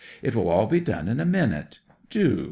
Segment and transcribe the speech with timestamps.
[0.23, 1.77] It will all be done in a minute.
[2.09, 2.39] Do!